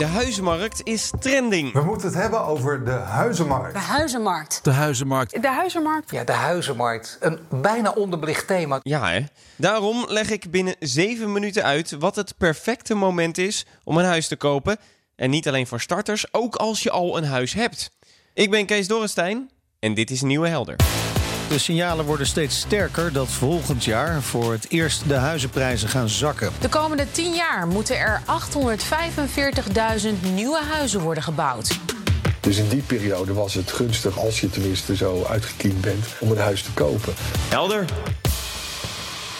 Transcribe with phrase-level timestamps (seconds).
[0.00, 1.72] De huizenmarkt is trending.
[1.72, 3.72] We moeten het hebben over de huizenmarkt.
[3.72, 4.64] De huizenmarkt.
[4.64, 5.42] De huizenmarkt.
[5.42, 6.10] De huizenmarkt.
[6.10, 7.16] Ja, de huizenmarkt.
[7.20, 8.80] Een bijna onderbelicht thema.
[8.82, 9.20] Ja, hè?
[9.56, 14.28] Daarom leg ik binnen 7 minuten uit wat het perfecte moment is om een huis
[14.28, 14.76] te kopen.
[15.16, 17.90] En niet alleen voor starters, ook als je al een huis hebt.
[18.34, 20.76] Ik ben Kees Dorrestein en dit is Nieuwe Helder.
[21.50, 26.52] De signalen worden steeds sterker dat volgend jaar voor het eerst de huizenprijzen gaan zakken.
[26.60, 28.22] De komende 10 jaar moeten er
[30.02, 31.78] 845.000 nieuwe huizen worden gebouwd.
[32.40, 36.38] Dus in die periode was het gunstig, als je tenminste zo uitgekiend bent, om een
[36.38, 37.14] huis te kopen.
[37.48, 37.84] Helder.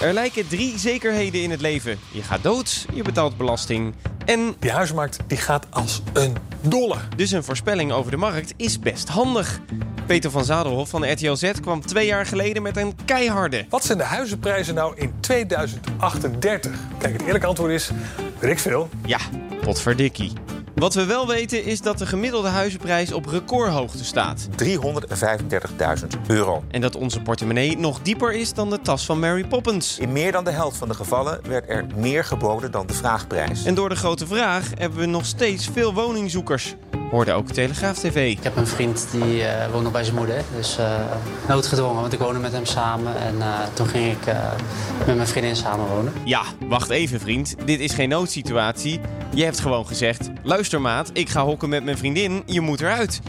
[0.00, 1.98] Er lijken drie zekerheden in het leven.
[2.10, 6.96] Je gaat dood, je betaalt belasting en Die huizenmarkt die gaat als een dolle.
[7.16, 9.60] dus een voorspelling over de markt is best handig.
[10.10, 13.64] Peter van Zadelhof van RTL Z kwam twee jaar geleden met een keiharde.
[13.68, 16.78] Wat zijn de huizenprijzen nou in 2038?
[16.98, 17.90] Kijk, het eerlijke antwoord is,
[18.38, 18.88] weet ik veel.
[19.06, 19.18] Ja,
[19.60, 20.32] potverdikkie.
[20.80, 24.48] Wat we wel weten is dat de gemiddelde huizenprijs op recordhoogte staat.
[24.64, 26.64] 335.000 euro.
[26.70, 29.98] En dat onze portemonnee nog dieper is dan de tas van Mary Poppins.
[29.98, 33.64] In meer dan de helft van de gevallen werd er meer geboden dan de vraagprijs.
[33.64, 36.74] En door de grote vraag hebben we nog steeds veel woningzoekers.
[37.10, 38.30] Hoorde ook Telegraaf TV.
[38.36, 40.42] Ik heb een vriend die eh, woont nog bij zijn moeder.
[40.56, 41.00] Dus eh,
[41.48, 43.16] noodgedwongen, want ik woonde met hem samen.
[43.16, 44.52] En eh, toen ging ik eh,
[45.06, 46.12] met mijn vriendin samenwonen.
[46.24, 47.54] Ja, wacht even vriend.
[47.64, 49.00] Dit is geen noodsituatie.
[49.34, 53.20] Je hebt gewoon gezegd: luister maat, ik ga hokken met mijn vriendin, je moet eruit.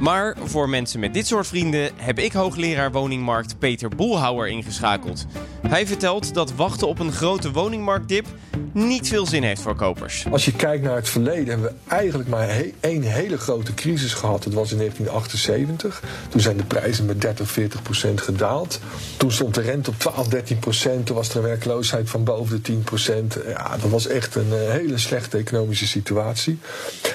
[0.00, 5.26] Maar voor mensen met dit soort vrienden heb ik hoogleraar woningmarkt Peter Boelhouwer ingeschakeld.
[5.68, 8.26] Hij vertelt dat wachten op een grote woningmarktdip
[8.72, 10.24] niet veel zin heeft voor kopers.
[10.30, 14.42] Als je kijkt naar het verleden, hebben we eigenlijk maar één hele grote crisis gehad.
[14.42, 16.02] Dat was in 1978.
[16.28, 18.80] Toen zijn de prijzen met 30, 40 procent gedaald.
[19.16, 21.06] Toen stond de rente op 12, 13 procent.
[21.06, 23.36] Toen was er een werkloosheid van boven de 10 procent.
[23.46, 26.58] Ja, dat was echt een eh, hele slechte economische situatie.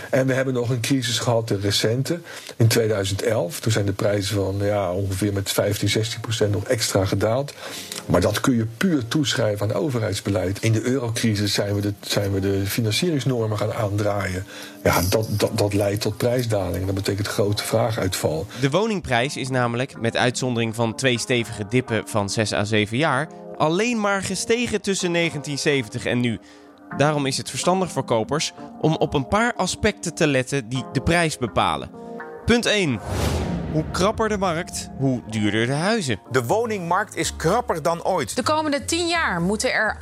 [0.10, 2.20] En we hebben nog een crisis gehad, de recente,
[2.56, 3.60] in 2011.
[3.60, 7.54] Toen zijn de prijzen van ja, ongeveer met 15, 16 procent nog extra gedaald.
[8.06, 10.64] Maar dat kun je puur toeschrijven aan overheidsbeleid.
[10.64, 14.46] In de eurocrisis zijn we de, zijn we de financieringsnormen gaan aandraaien.
[14.84, 16.86] Ja, dat, dat, dat leidt tot prijsdaling.
[16.86, 18.48] Dat betekent grote vraaguitval.
[18.62, 23.30] De woningprijs is namelijk, met uitzondering van twee stevige dippen van 6 à 7 jaar,
[23.58, 26.40] alleen maar gestegen tussen 1970 en nu.
[26.98, 31.02] Daarom is het verstandig voor kopers om op een paar aspecten te letten die de
[31.02, 31.90] prijs bepalen.
[32.46, 33.00] Punt 1.
[33.78, 36.20] Hoe krapper de markt, hoe duurder de huizen.
[36.32, 38.36] De woningmarkt is krapper dan ooit.
[38.36, 39.98] De komende 10 jaar moeten er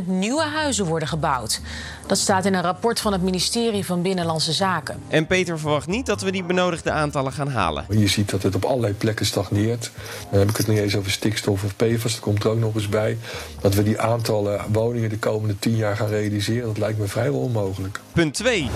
[0.00, 1.60] 845.000 nieuwe huizen worden gebouwd.
[2.06, 5.02] Dat staat in een rapport van het ministerie van Binnenlandse Zaken.
[5.08, 7.84] En Peter verwacht niet dat we die benodigde aantallen gaan halen.
[7.88, 9.90] Je ziet dat het op allerlei plekken stagneert.
[10.30, 12.74] Dan heb ik het niet eens over stikstof of PFAS, dat komt er ook nog
[12.74, 13.18] eens bij.
[13.60, 17.40] Dat we die aantallen woningen de komende 10 jaar gaan realiseren, dat lijkt me vrijwel
[17.40, 18.00] onmogelijk.
[18.12, 18.70] Punt 2.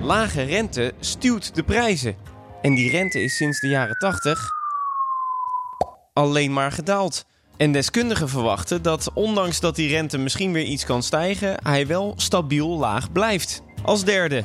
[0.00, 2.33] Lage rente stuwt de prijzen.
[2.64, 4.50] En die rente is sinds de jaren 80
[6.12, 7.24] alleen maar gedaald.
[7.56, 12.14] En deskundigen verwachten dat ondanks dat die rente misschien weer iets kan stijgen, hij wel
[12.16, 13.62] stabiel laag blijft.
[13.82, 14.44] Als derde,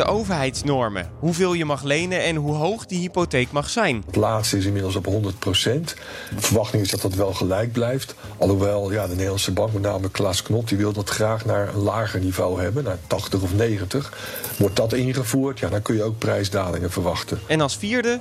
[0.00, 1.10] de overheidsnormen.
[1.18, 4.02] Hoeveel je mag lenen en hoe hoog die hypotheek mag zijn.
[4.06, 5.94] Het laatste is inmiddels op 100 procent.
[6.34, 8.14] De verwachting is dat dat wel gelijk blijft.
[8.38, 11.80] Alhoewel ja, de Nederlandse bank, met name Klaas Knot, die wil dat graag naar een
[11.80, 14.12] lager niveau hebben, naar 80 of 90.
[14.58, 17.40] Wordt dat ingevoerd, ja, dan kun je ook prijsdalingen verwachten.
[17.46, 18.20] En als vierde,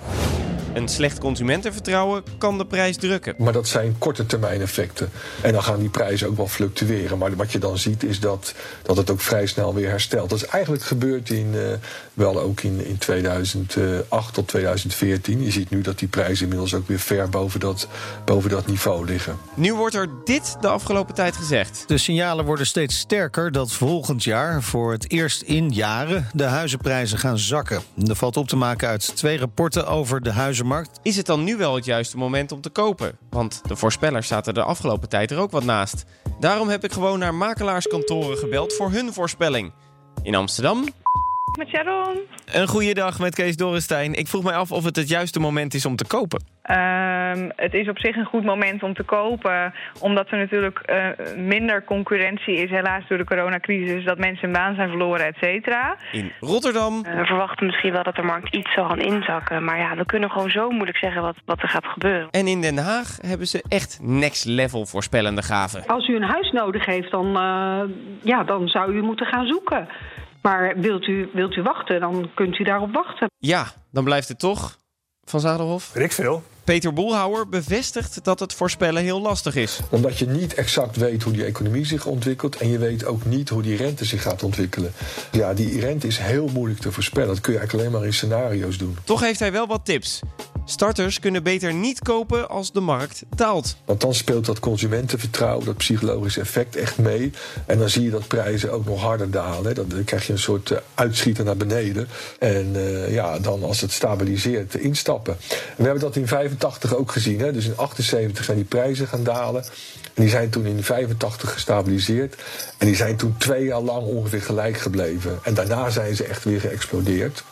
[0.74, 3.36] een slecht consumentenvertrouwen kan de prijs drukken.
[3.38, 5.10] Maar dat zijn korte termijn effecten.
[5.42, 7.18] En dan gaan die prijzen ook wel fluctueren.
[7.18, 8.54] Maar wat je dan ziet is dat,
[8.84, 10.30] dat het ook vrij snel weer herstelt.
[10.30, 11.62] Dat is eigenlijk gebeurd in, eh,
[12.14, 15.44] wel ook in, in 2008 tot 2014.
[15.44, 17.88] Je ziet nu dat die prijzen inmiddels ook weer ver boven dat,
[18.26, 19.38] boven dat niveau liggen.
[19.54, 21.84] Nu wordt er dit de afgelopen tijd gezegd.
[21.88, 27.18] De signalen worden steeds sterker dat volgend jaar voor het eerst in jaren de huizenprijzen
[27.18, 27.82] gaan zakken.
[28.08, 31.00] Er valt op te maken uit twee rapporten over de huizenmarkt.
[31.04, 33.18] Is het dan nu wel het juiste moment om te kopen?
[33.30, 36.06] Want de voorspellers zaten de afgelopen tijd er ook wat naast.
[36.40, 39.74] Daarom heb ik gewoon naar makelaarskantoren gebeld voor hun voorspelling.
[40.24, 40.86] In Amsterdam.
[41.60, 42.18] Met Sharon.
[42.54, 44.14] Een goede dag met Kees Dorrestein.
[44.14, 46.44] Ik vroeg mij af of het het juiste moment is om te kopen.
[46.62, 51.08] Ehm, het is op zich een goed moment om te kopen, omdat er natuurlijk eh,
[51.36, 55.98] minder concurrentie is, helaas door de coronacrisis, dat mensen hun baan zijn verloren, et cetera.
[56.12, 57.04] In Rotterdam.
[57.04, 59.64] We verwachten misschien wel dat de markt iets zal gaan inzakken.
[59.64, 62.28] Maar ja, we kunnen gewoon zo moeilijk zeggen wat, wat er gaat gebeuren.
[62.32, 65.88] En in Den Haag hebben ze echt next level voorspellende gaven.
[65.88, 67.82] Als u een huis nodig heeft, dan, uh,
[68.24, 69.88] ja, dan zou u moeten gaan zoeken.
[70.42, 73.28] Maar wilt u, wilt u wachten, dan kunt u daarop wachten.
[73.38, 74.78] Ja, dan blijft het toch,
[75.24, 75.94] Van Zadelhof?
[75.94, 76.44] Weet ik veel.
[76.64, 79.80] Peter Boelhouwer bevestigt dat het voorspellen heel lastig is.
[79.90, 82.58] Omdat je niet exact weet hoe die economie zich ontwikkelt.
[82.58, 84.92] En je weet ook niet hoe die rente zich gaat ontwikkelen.
[85.32, 87.28] Ja, die rente is heel moeilijk te voorspellen.
[87.28, 88.98] Dat kun je eigenlijk alleen maar in scenario's doen.
[89.04, 90.20] Toch heeft hij wel wat tips.
[90.70, 93.76] Starters kunnen beter niet kopen als de markt daalt.
[93.86, 97.32] Want dan speelt dat consumentenvertrouwen, dat psychologische effect echt mee.
[97.66, 99.76] En dan zie je dat prijzen ook nog harder dalen.
[99.76, 102.08] Dan krijg je een soort uh, uitschieter naar beneden.
[102.40, 105.38] En uh, ja, dan als het stabiliseert, instappen.
[105.50, 107.40] En we hebben dat in 85 ook gezien.
[107.40, 107.52] Hè?
[107.52, 109.64] Dus in 78 zijn die prijzen gaan dalen.
[110.14, 112.36] En die zijn toen in 85 gestabiliseerd.
[112.78, 115.40] En die zijn toen twee jaar lang ongeveer gelijk gebleven.
[115.44, 117.44] En daarna zijn ze echt weer geëxplodeerd.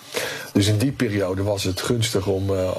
[0.54, 2.70] Dus in die periode was het gunstig om, uh,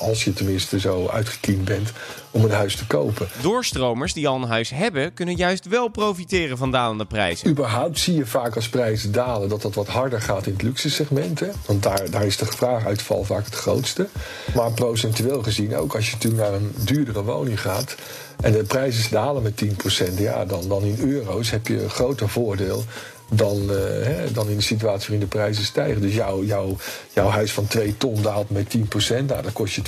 [0.00, 1.92] als je tenminste zo uitgekiend bent,
[2.30, 3.28] om een huis te kopen.
[3.42, 7.48] Doorstromers die al een huis hebben, kunnen juist wel profiteren van dalende prijzen.
[7.48, 10.90] Überhaupt zie je vaak als prijzen dalen dat dat wat harder gaat in het luxe
[10.90, 11.40] segment.
[11.40, 11.48] Hè?
[11.66, 14.08] Want daar, daar is de vraaguitval vaak het grootste.
[14.54, 17.94] Maar procentueel gezien, ook als je natuurlijk naar een duurdere woning gaat.
[18.40, 22.28] En de prijzen dalen met 10%, ja, dan, dan in euro's heb je een groter
[22.28, 22.84] voordeel
[23.30, 26.00] dan, uh, hè, dan in de situatie waarin de prijzen stijgen.
[26.00, 26.76] Dus jouw, jouw,
[27.12, 28.80] jouw huis van 2 ton daalt met 10%,
[29.26, 29.82] nou, dat kost je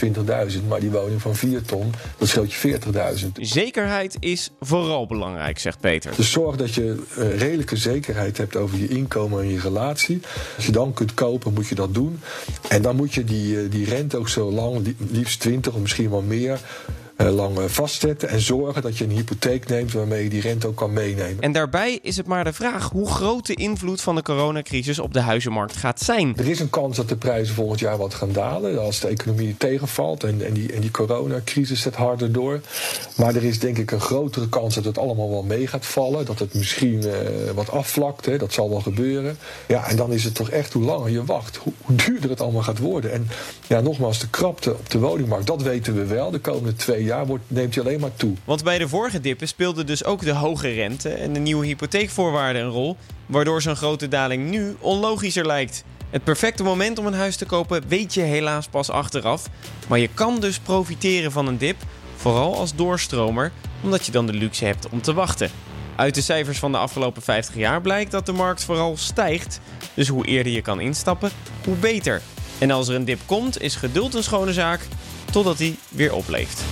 [0.53, 0.67] 20.000.
[0.69, 2.79] Maar die woning van 4 ton, dat scheelt je
[3.21, 3.27] 40.000.
[3.35, 6.13] Zekerheid is vooral belangrijk, zegt Peter.
[6.17, 10.21] Dus zorg dat je uh, redelijke zekerheid hebt over je inkomen en je relatie.
[10.57, 12.21] Als je dan kunt kopen, moet je dat doen.
[12.69, 16.11] En dan moet je die, uh, die rente ook zo lang, liefst 20 of misschien
[16.11, 16.61] wel meer
[17.31, 20.93] lang vastzetten en zorgen dat je een hypotheek neemt waarmee je die rente ook kan
[20.93, 21.43] meenemen.
[21.43, 25.13] En daarbij is het maar de vraag hoe groot de invloed van de coronacrisis op
[25.13, 26.37] de huizenmarkt gaat zijn.
[26.37, 29.57] Er is een kans dat de prijzen volgend jaar wat gaan dalen als de economie
[29.59, 32.61] tegenvalt en, en, die, en die coronacrisis zet harder door.
[33.17, 36.25] Maar er is denk ik een grotere kans dat het allemaal wel mee gaat vallen,
[36.25, 37.13] dat het misschien uh,
[37.55, 39.37] wat afvlakt, hè, dat zal wel gebeuren.
[39.69, 42.41] Ja, en dan is het toch echt hoe langer je wacht, hoe, hoe duurder het
[42.41, 43.13] allemaal gaat worden.
[43.13, 43.29] En
[43.67, 47.12] ja, nogmaals, de krapte op de woningmarkt, dat weten we wel de komende twee jaar
[47.13, 48.35] jaar wordt, neemt hij alleen maar toe.
[48.45, 52.63] Want bij de vorige dippen speelde dus ook de hoge rente en de nieuwe hypotheekvoorwaarden
[52.63, 55.85] een rol, waardoor zo'n grote daling nu onlogischer lijkt.
[56.11, 59.49] Het perfecte moment om een huis te kopen weet je helaas pas achteraf,
[59.89, 61.77] maar je kan dus profiteren van een dip,
[62.17, 65.51] vooral als doorstromer, omdat je dan de luxe hebt om te wachten.
[65.97, 69.61] Uit de cijfers van de afgelopen 50 jaar blijkt dat de markt vooral stijgt,
[69.95, 71.31] dus hoe eerder je kan instappen,
[71.65, 72.23] hoe beter.
[72.59, 74.81] En als er een dip komt, is geduld een schone zaak,
[75.33, 76.63] totdat hij weer opleeft.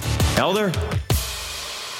[0.40, 0.70] Helder.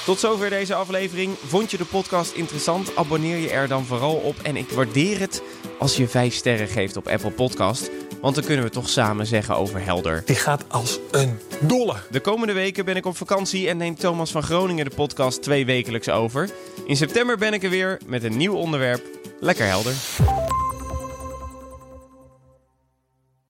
[0.05, 1.35] Tot zover deze aflevering.
[1.45, 2.95] Vond je de podcast interessant?
[2.95, 4.35] Abonneer je er dan vooral op.
[4.41, 5.41] En ik waardeer het
[5.79, 7.89] als je 5 sterren geeft op Apple Podcast.
[8.21, 10.23] Want dan kunnen we toch samen zeggen over Helder.
[10.25, 11.95] Die gaat als een dolle.
[12.09, 15.65] De komende weken ben ik op vakantie en neemt Thomas van Groningen de podcast twee
[15.65, 16.49] wekelijks over.
[16.85, 19.03] In september ben ik er weer met een nieuw onderwerp.
[19.39, 19.93] Lekker helder.